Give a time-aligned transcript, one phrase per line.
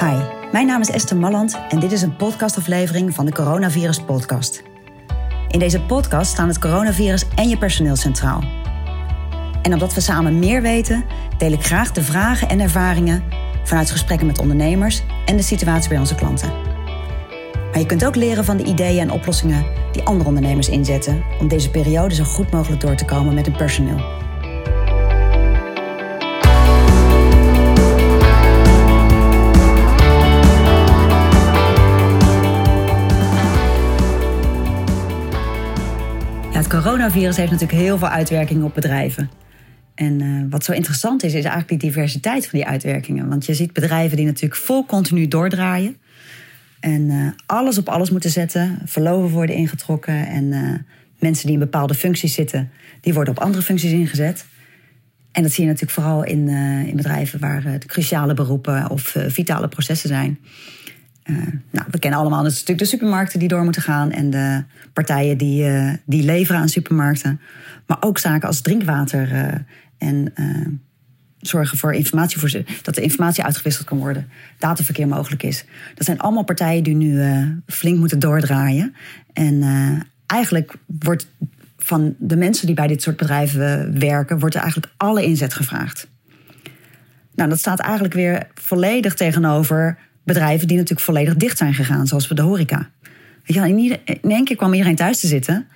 [0.00, 0.16] Hi,
[0.52, 4.62] mijn naam is Esther Malland en dit is een podcastaflevering van de Coronavirus Podcast.
[5.48, 8.44] In deze podcast staan het coronavirus en je personeel centraal.
[9.62, 11.04] En omdat we samen meer weten,
[11.38, 13.24] deel ik graag de vragen en ervaringen
[13.64, 16.52] vanuit gesprekken met ondernemers en de situatie bij onze klanten.
[17.70, 21.48] Maar je kunt ook leren van de ideeën en oplossingen die andere ondernemers inzetten om
[21.48, 24.28] deze periode zo goed mogelijk door te komen met hun personeel.
[36.60, 39.30] Het coronavirus heeft natuurlijk heel veel uitwerkingen op bedrijven.
[39.94, 43.28] En uh, wat zo interessant is, is eigenlijk die diversiteit van die uitwerkingen.
[43.28, 45.96] Want je ziet bedrijven die natuurlijk vol continu doordraaien.
[46.80, 48.78] En uh, alles op alles moeten zetten.
[48.84, 50.26] Verloven worden ingetrokken.
[50.26, 50.74] En uh,
[51.18, 54.44] mensen die in bepaalde functies zitten, die worden op andere functies ingezet.
[55.32, 56.48] En dat zie je natuurlijk vooral in,
[56.86, 60.38] in bedrijven waar de cruciale beroepen of vitale processen zijn.
[61.30, 61.36] Uh,
[61.70, 65.64] nou, we kennen allemaal natuurlijk de supermarkten die door moeten gaan en de partijen die,
[65.64, 67.40] uh, die leveren aan supermarkten.
[67.86, 69.54] Maar ook zaken als drinkwater uh,
[69.98, 70.32] en
[71.38, 75.64] zorgen voor informatie, dat de informatie uitgewisseld kan worden, dataverkeer mogelijk is.
[75.94, 77.22] Dat zijn allemaal partijen die nu
[77.66, 78.94] flink moeten doordraaien.
[79.32, 79.62] En
[80.26, 81.26] eigenlijk wordt
[81.76, 86.08] van de mensen die bij dit soort bedrijven werken, wordt er eigenlijk alle inzet gevraagd.
[87.34, 89.98] Nou, dat staat eigenlijk weer volledig tegenover
[90.32, 92.90] bedrijven die natuurlijk volledig dicht zijn gegaan, zoals we de horeca.
[93.44, 95.66] Weet je, in één keer kwam iedereen thuis te zitten.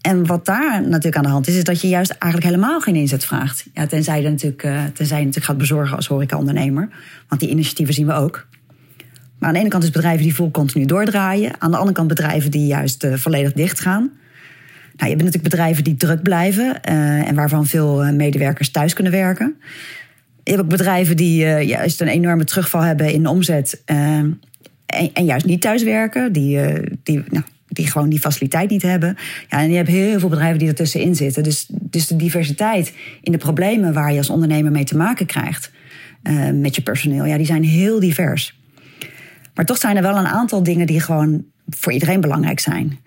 [0.00, 2.94] En wat daar natuurlijk aan de hand is, is dat je juist eigenlijk helemaal geen
[2.94, 3.66] inzet vraagt.
[3.74, 6.88] Ja, tenzij, je natuurlijk, uh, tenzij je natuurlijk gaat bezorgen als horeca-ondernemer.
[7.28, 8.46] Want die initiatieven zien we ook.
[9.38, 11.52] Maar aan de ene kant is bedrijven die vol continu doordraaien.
[11.58, 14.02] Aan de andere kant bedrijven die juist uh, volledig dicht gaan.
[14.96, 19.12] Nou, je hebt natuurlijk bedrijven die druk blijven uh, en waarvan veel medewerkers thuis kunnen
[19.12, 19.56] werken.
[20.44, 23.82] Je hebt ook bedrijven die uh, juist een enorme terugval hebben in omzet.
[23.86, 26.32] Uh, en, en, juist niet thuiswerken.
[26.32, 26.60] Die,
[27.02, 29.16] die, nou, die gewoon die faciliteit niet hebben.
[29.48, 31.42] Ja, en je hebt heel veel bedrijven die ertussenin zitten.
[31.42, 35.70] Dus, dus de diversiteit in de problemen waar je als ondernemer mee te maken krijgt.
[36.52, 38.60] met je personeel, ja, die zijn heel divers.
[39.54, 42.98] Maar toch zijn er wel een aantal dingen die gewoon voor iedereen belangrijk zijn.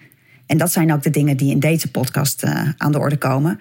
[0.45, 2.43] En dat zijn ook de dingen die in deze podcast
[2.77, 3.59] aan de orde komen.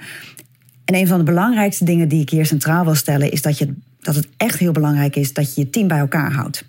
[0.84, 3.74] En een van de belangrijkste dingen die ik hier centraal wil stellen, is dat, je,
[4.00, 6.64] dat het echt heel belangrijk is dat je je team bij elkaar houdt.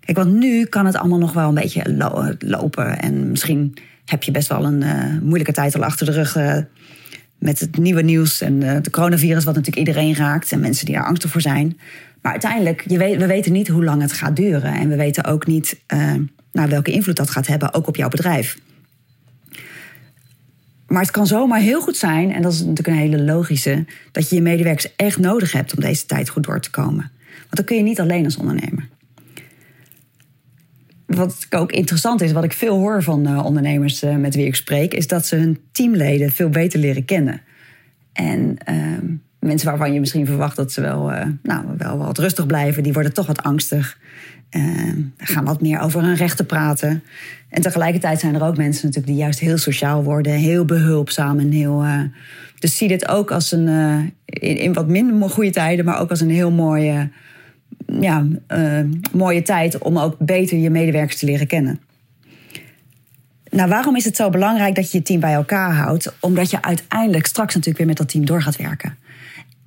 [0.00, 3.00] Kijk, want nu kan het allemaal nog wel een beetje lopen.
[3.00, 6.36] En misschien heb je best wel een uh, moeilijke tijd al achter de rug.
[6.36, 6.56] Uh,
[7.38, 10.52] met het nieuwe nieuws en uh, de coronavirus, wat natuurlijk iedereen raakt.
[10.52, 11.78] En mensen die daar angstig voor zijn.
[12.22, 14.74] Maar uiteindelijk, je weet, we weten niet hoe lang het gaat duren.
[14.74, 15.80] En we weten ook niet
[16.52, 18.58] nou, welke invloed dat gaat hebben, ook op jouw bedrijf.
[20.90, 24.28] Maar het kan zomaar heel goed zijn, en dat is natuurlijk een hele logische, dat
[24.28, 27.10] je je medewerkers echt nodig hebt om deze tijd goed door te komen.
[27.36, 28.88] Want dat kun je niet alleen als ondernemer.
[31.06, 34.54] Wat ook interessant is, wat ik veel hoor van uh, ondernemers uh, met wie ik
[34.54, 37.40] spreek, is dat ze hun teamleden veel beter leren kennen.
[38.12, 42.46] En uh, mensen waarvan je misschien verwacht dat ze wel, uh, nou, wel wat rustig
[42.46, 43.98] blijven, die worden toch wat angstig.
[45.16, 47.02] Gaan wat meer over hun rechten praten.
[47.48, 51.50] En tegelijkertijd zijn er ook mensen natuurlijk die juist heel sociaal worden, heel behulpzaam en
[51.50, 51.84] heel.
[51.84, 52.02] Uh,
[52.58, 53.66] dus zie dit ook als een.
[53.66, 53.98] Uh,
[54.60, 57.08] in, wat minder goede tijden, maar ook als een heel mooie.
[57.86, 58.80] Ja, uh,
[59.12, 61.80] mooie tijd om ook beter je medewerkers te leren kennen.
[63.50, 66.14] Nou, waarom is het zo belangrijk dat je je team bij elkaar houdt?
[66.20, 68.96] Omdat je uiteindelijk straks natuurlijk weer met dat team door gaat werken.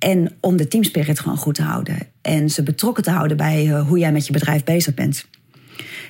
[0.04, 1.98] En om de teamspirit gewoon goed te houden.
[2.22, 5.26] En ze betrokken te houden bij hoe jij met je bedrijf bezig bent.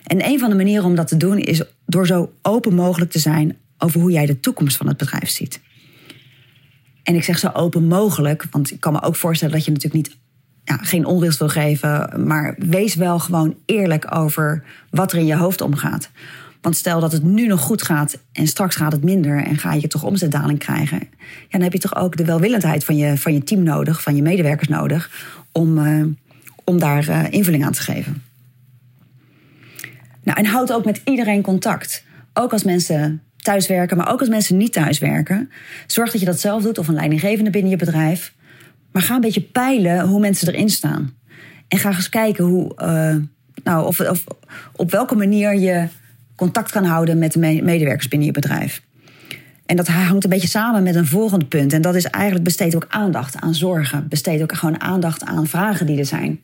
[0.07, 3.19] En een van de manieren om dat te doen is door zo open mogelijk te
[3.19, 5.61] zijn over hoe jij de toekomst van het bedrijf ziet.
[7.03, 10.07] En ik zeg zo open mogelijk, want ik kan me ook voorstellen dat je natuurlijk
[10.07, 10.19] niet,
[10.65, 15.37] ja, geen onrust wil geven, maar wees wel gewoon eerlijk over wat er in je
[15.37, 16.11] hoofd omgaat.
[16.65, 19.73] Want stel dat het nu nog goed gaat en straks gaat het minder en ga
[19.73, 23.33] je toch omzetdaling krijgen, ja, dan heb je toch ook de welwillendheid van je, van
[23.33, 25.11] je team nodig, van je medewerkers nodig,
[25.53, 26.05] om, uh,
[26.65, 28.23] om daar uh, invulling aan te geven.
[30.23, 32.05] Nou, en houd ook met iedereen contact.
[32.33, 35.51] Ook als mensen thuiswerken, maar ook als mensen niet thuiswerken.
[35.87, 38.35] Zorg dat je dat zelf doet of een leidinggevende binnen je bedrijf.
[38.93, 41.15] Maar ga een beetje peilen hoe mensen erin staan.
[41.69, 43.17] En ga eens kijken hoe, uh,
[43.65, 44.25] nou, of, of,
[44.73, 45.89] op welke manier je
[46.37, 48.83] contact kan houden met de medewerkers binnen je bedrijf.
[49.67, 51.73] En dat hangt een beetje samen met een volgende punt.
[51.73, 54.09] En dat is eigenlijk besteed ook aandacht aan zorgen.
[54.09, 56.41] Besteed ook gewoon aandacht aan vragen die er zijn.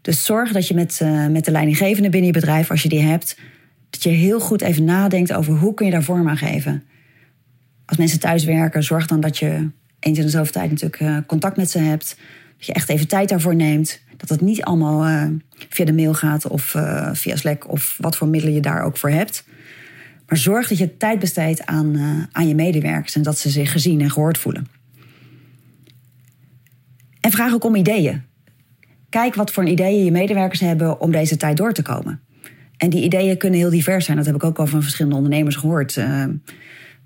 [0.00, 3.02] Dus zorg dat je met, uh, met de leidinggevende binnen je bedrijf, als je die
[3.02, 3.38] hebt,
[3.90, 6.82] dat je heel goed even nadenkt over hoe kun je daar vorm aan geven.
[7.86, 9.70] Als mensen thuis werken, zorg dan dat je
[10.00, 12.16] eens in de zoveel tijd natuurlijk uh, contact met ze hebt.
[12.62, 14.00] Dat je echt even tijd daarvoor neemt.
[14.16, 15.26] Dat het niet allemaal uh,
[15.68, 18.96] via de mail gaat of uh, via Slack of wat voor middelen je daar ook
[18.96, 19.44] voor hebt.
[20.26, 23.72] Maar zorg dat je tijd besteedt aan, uh, aan je medewerkers en dat ze zich
[23.72, 24.66] gezien en gehoord voelen.
[27.20, 28.22] En vraag ook om ideeën.
[29.08, 32.20] Kijk wat voor ideeën je medewerkers hebben om deze tijd door te komen.
[32.76, 34.16] En die ideeën kunnen heel divers zijn.
[34.16, 36.00] Dat heb ik ook al van verschillende ondernemers gehoord.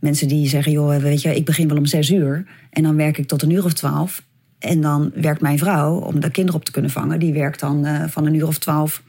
[0.00, 2.46] Mensen die zeggen, joh, weet je, ik begin wel om zes uur.
[2.70, 4.22] En dan werk ik tot een uur of twaalf.
[4.58, 7.18] En dan werkt mijn vrouw, om de kinderen op te kunnen vangen...
[7.18, 9.02] die werkt dan uh, van een uur of twaalf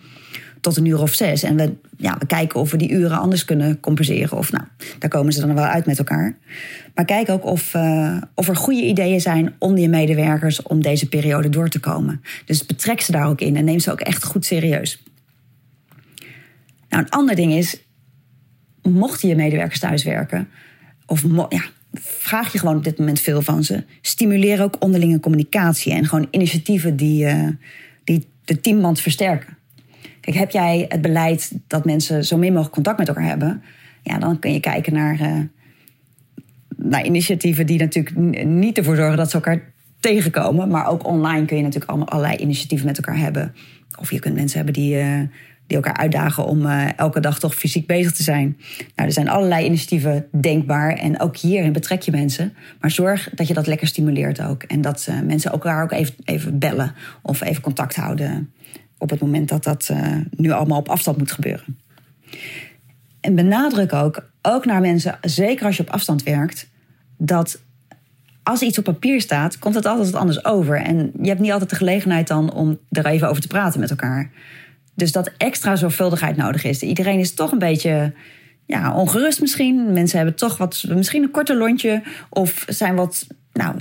[0.62, 1.44] tot een uur of zes.
[1.44, 4.38] En we, ja, we kijken of we die uren anders kunnen compenseren.
[4.38, 4.64] Of nou,
[5.00, 6.38] daar komen ze dan wel uit met elkaar.
[6.96, 10.62] Maar kijk ook of, uh, of er goede ideeën zijn om je medewerkers...
[10.62, 12.22] om deze periode door te komen.
[12.46, 15.04] Dus betrek ze daar ook in en neem ze ook echt goed serieus.
[16.90, 17.82] Nou, een ander ding is,
[18.82, 20.50] mochten je medewerkers thuiswerken,
[21.06, 21.64] of ja,
[22.02, 23.84] vraag je gewoon op dit moment veel van ze.
[24.02, 27.48] Stimuleer ook onderlinge communicatie en gewoon initiatieven die, uh,
[28.04, 29.58] die de teamband versterken.
[30.22, 33.62] Kijk, heb jij het beleid dat mensen zo min mogelijk contact met elkaar hebben,
[34.04, 35.40] ja, dan kun je kijken naar, uh,
[36.76, 40.70] naar initiatieven die natuurlijk niet ervoor zorgen dat ze elkaar tegenkomen.
[40.70, 43.54] Maar ook online kun je natuurlijk allemaal allerlei initiatieven met elkaar hebben.
[44.00, 44.96] Of je kunt mensen hebben die.
[44.96, 45.22] Uh,
[45.68, 48.58] die elkaar uitdagen om uh, elke dag toch fysiek bezig te zijn.
[48.96, 50.94] Nou, er zijn allerlei initiatieven denkbaar.
[50.94, 52.54] En ook hierin betrek je mensen.
[52.80, 54.64] Maar zorg dat je dat lekker stimuleert ook.
[54.64, 58.52] En dat uh, mensen elkaar ook even, even bellen of even contact houden.
[58.98, 61.78] Op het moment dat dat uh, nu allemaal op afstand moet gebeuren.
[63.22, 66.70] En benadruk ook, ook naar mensen, zeker als je op afstand werkt,
[67.18, 67.60] dat
[68.44, 70.82] als iets op papier staat, komt het altijd wat anders over.
[70.82, 73.90] En je hebt niet altijd de gelegenheid dan om er even over te praten met
[73.90, 74.32] elkaar.
[74.98, 76.82] Dus dat extra zorgvuldigheid nodig is.
[76.82, 78.14] Iedereen is toch een beetje
[78.66, 79.94] ja, ongerust misschien.
[79.94, 82.04] Mensen hebben toch wat, misschien een korter lontje.
[82.30, 83.76] Of zijn wat, nou,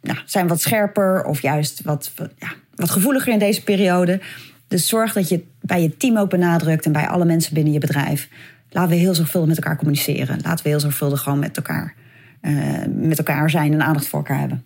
[0.00, 1.24] nou, zijn wat scherper.
[1.24, 4.20] Of juist wat, ja, wat gevoeliger in deze periode.
[4.68, 6.86] Dus zorg dat je bij je team ook benadrukt.
[6.86, 8.28] En bij alle mensen binnen je bedrijf.
[8.70, 10.38] Laten we heel zorgvuldig met elkaar communiceren.
[10.42, 11.94] Laten we heel zorgvuldig gewoon met elkaar,
[12.42, 14.64] uh, met elkaar zijn en aandacht voor elkaar hebben.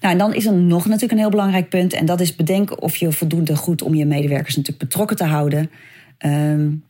[0.00, 1.92] Nou, en dan is er nog natuurlijk een heel belangrijk punt.
[1.92, 5.70] En dat is bedenken of je voldoende goed om je medewerkers natuurlijk betrokken te houden.
[6.26, 6.84] Um,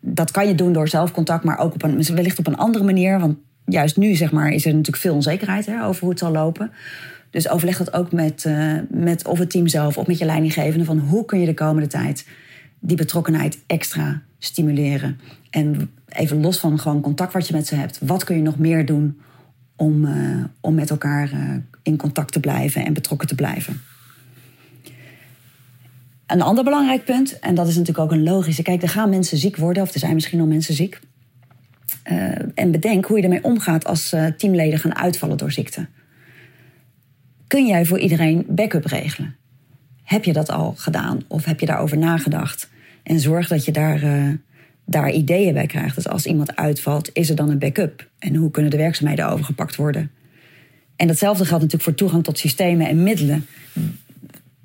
[0.00, 3.20] dat kan je doen door zelfcontact, maar ook op een, wellicht op een andere manier.
[3.20, 6.32] Want juist nu zeg maar, is er natuurlijk veel onzekerheid hè, over hoe het zal
[6.32, 6.70] lopen.
[7.30, 10.84] Dus overleg dat ook met, uh, met of het team zelf of met je leidinggevende.
[10.84, 12.26] Van hoe kun je de komende tijd
[12.80, 15.20] die betrokkenheid extra stimuleren.
[15.50, 17.98] En even los van gewoon contact wat je met ze hebt.
[18.02, 19.20] Wat kun je nog meer doen
[19.82, 23.80] om, uh, om met elkaar uh, in contact te blijven en betrokken te blijven.
[26.26, 28.62] Een ander belangrijk punt, en dat is natuurlijk ook een logische.
[28.62, 31.00] Kijk, er gaan mensen ziek worden, of er zijn misschien al mensen ziek.
[32.12, 35.86] Uh, en bedenk hoe je ermee omgaat als teamleden gaan uitvallen door ziekte.
[37.46, 39.36] Kun jij voor iedereen backup regelen?
[40.02, 42.70] Heb je dat al gedaan of heb je daarover nagedacht?
[43.02, 44.00] En zorg dat je daar
[44.84, 45.94] daar ideeën bij krijgt.
[45.94, 48.08] Dus als iemand uitvalt, is er dan een backup?
[48.18, 50.10] En hoe kunnen de werkzaamheden overgepakt worden?
[50.96, 53.46] En datzelfde geldt natuurlijk voor toegang tot systemen en middelen.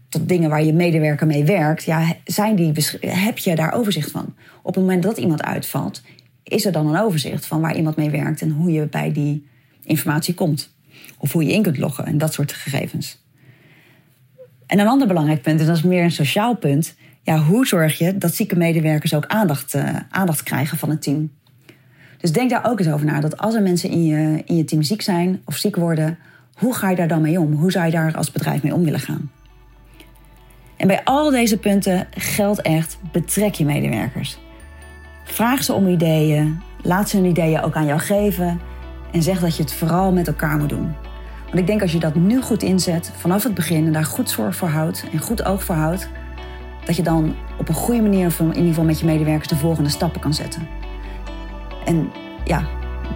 [0.09, 1.83] Tot dingen waar je medewerker mee werkt.
[1.83, 4.35] Ja, zijn die, heb je daar overzicht van?
[4.61, 6.01] Op het moment dat iemand uitvalt,
[6.43, 9.47] is er dan een overzicht van waar iemand mee werkt en hoe je bij die
[9.83, 10.75] informatie komt.
[11.17, 13.25] Of hoe je in kunt loggen en dat soort gegevens.
[14.67, 16.95] En een ander belangrijk punt, en dat is meer een sociaal punt,
[17.27, 21.31] ja, hoe zorg je dat zieke medewerkers ook aandacht, uh, aandacht krijgen van het team?
[22.17, 23.19] Dus denk daar ook eens over na.
[23.19, 26.17] Dat als er mensen in je, in je team ziek zijn of ziek worden,
[26.53, 27.53] hoe ga je daar dan mee om?
[27.53, 29.31] Hoe zou je daar als bedrijf mee om willen gaan?
[30.77, 34.38] En bij al deze punten geldt echt: betrek je medewerkers.
[35.24, 38.60] Vraag ze om ideeën, laat ze hun ideeën ook aan jou geven
[39.12, 40.96] en zeg dat je het vooral met elkaar moet doen.
[41.46, 44.29] Want ik denk als je dat nu goed inzet, vanaf het begin en daar goed
[44.29, 46.10] zorg voor houdt en goed oog voor houdt,
[46.88, 49.89] dat je dan op een goede manier, in ieder geval met je medewerkers, de volgende
[49.89, 50.67] stappen kan zetten.
[51.86, 52.12] En
[52.44, 52.67] ja,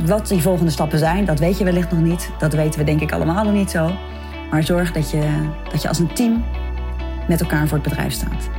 [0.05, 2.29] wat die volgende stappen zijn, dat weet je wellicht nog niet.
[2.39, 3.91] Dat weten we denk ik allemaal nog niet zo.
[4.49, 6.43] Maar zorg dat je, dat je als een team
[7.27, 8.49] met elkaar voor het bedrijf staat.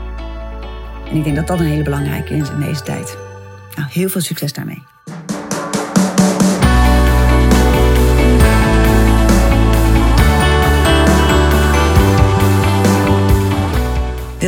[1.11, 3.17] En ik denk dat dat een hele belangrijke is in deze tijd.
[3.77, 4.83] Nou, heel veel succes daarmee.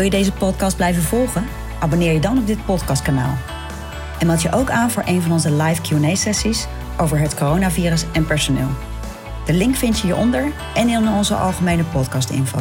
[0.04, 1.46] Je deze podcast blijven volgen?
[1.80, 3.36] Abonneer je dan op dit podcastkanaal.
[4.18, 8.26] En meld je ook aan voor een van onze live QA-sessies over het coronavirus en
[8.26, 8.68] personeel.
[9.46, 12.58] De link vind je hieronder en in onze algemene podcastinfo.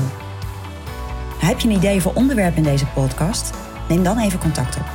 [1.40, 3.52] Heb je een idee voor onderwerp in deze podcast?
[3.88, 4.86] Neem dan even contact op.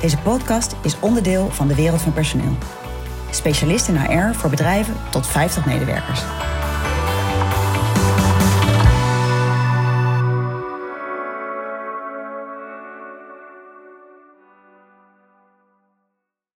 [0.00, 2.56] Deze podcast is onderdeel van de wereld van personeel.
[3.30, 6.22] Specialist in HR voor bedrijven tot 50 medewerkers.